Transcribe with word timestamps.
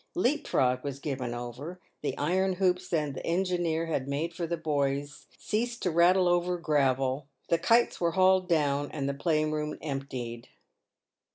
Leap 0.15 0.47
frog 0.47 0.83
was 0.83 0.97
given 0.97 1.31
over, 1.31 1.79
the 2.01 2.17
iron 2.17 2.53
hoops 2.53 2.89
that 2.89 3.13
the 3.13 3.23
engineer 3.23 3.85
had 3.85 4.07
made 4.07 4.33
for 4.33 4.47
the 4.47 4.57
boys 4.57 5.27
ceased 5.37 5.83
to 5.83 5.91
rattle 5.91 6.27
over 6.27 6.57
gravel, 6.57 7.27
the 7.49 7.59
kites 7.59 8.01
were 8.01 8.13
hauled 8.13 8.49
down, 8.49 8.89
and 8.91 9.07
the 9.07 9.13
playroom 9.13 9.77
emptied. 9.79 10.47